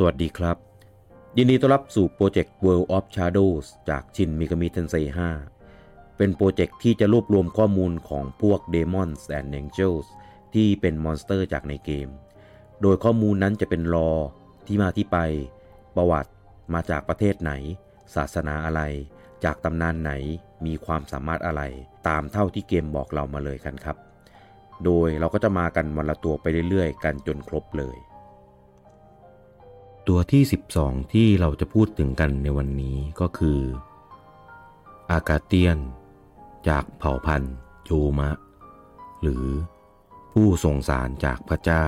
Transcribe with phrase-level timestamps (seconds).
[0.00, 0.56] สวัสดีครับ
[1.36, 4.94] ยินดีต้อนรับสู่โปรเจกต์ World of Shadows จาก Shin Megami Tensei
[5.56, 10.06] 5เป็นโปรเจกต์ที่จะรวบรวมข้อมูลของพวก Demons and Angels
[10.54, 12.08] ที่เป็น monster จากในเกม
[12.82, 14.10] โดยข้อมูลนั้นจะเป็น lore
[14.66, 15.18] ที่มาที่ไป
[15.96, 16.30] ประวัติ
[16.74, 17.52] มาจากประเทศไหน
[18.14, 18.82] ศาสนาอะไร
[19.44, 20.12] จากตำนานไหน
[20.66, 21.62] มีความสามารถอะไร
[22.08, 23.96] ตามเท่าที่เกมบอกเรามาเลยกันครับ
[24.84, 27.98] โดยเราก็จะมากันวันละตัวไปเรื่อยๆ กันจนครบเลย
[30.08, 30.42] ตัวที่
[30.78, 33.60] 12 ที่เราจะพูดถึงกันในวันนี้ก็คือ
[35.10, 35.78] อากาเตียน
[36.68, 38.30] จากเผ่าพันธุ์โยมะ
[39.22, 39.46] หรือ
[40.32, 41.86] ผู้ส่งสารจากพระเจ้า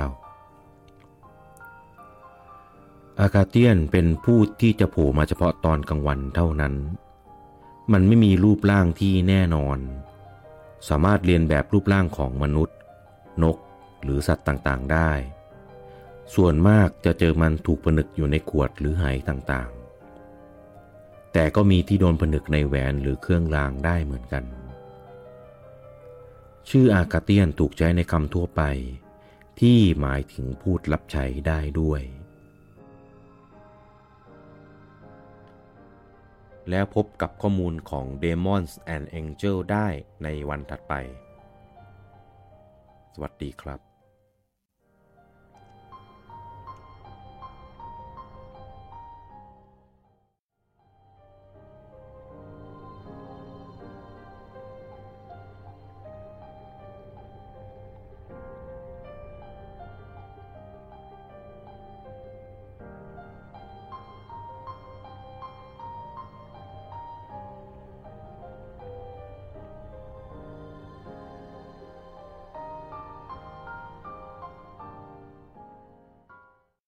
[3.20, 6.74] อากาเตียนเป็นผู้ที่จะโผล่มาเฉพาะตอนกลางวันเท่านั้น
[7.92, 9.78] มันไม่มีรูปร่างที่แน่นอน
[10.88, 12.76] สามารถเรียนแบบรูปร่างของมนุษย์
[13.42, 13.56] นก
[14.02, 15.10] หรือสัตว์ต่างๆได้
[16.34, 24.44] ส่วนมากจะเจอมันถูกผนึกอยู่ในขวดหรือไหต่างๆ แต่ก็มีที่โดนผนึกในแหวนหรือเครื่องรางได้เหมือนกัน
[26.68, 28.62] ชื่ออากาเตียนถูกใช้ในคำทั่วไป
[29.60, 32.02] ที่หมายถึงพูดรับใช้ได้ด้วย
[36.70, 39.88] แล้วพบกับข้อมูลของ Demons and Angel ได้
[40.22, 40.94] ในวันถัดไป
[43.14, 43.89] สวัสดีครับ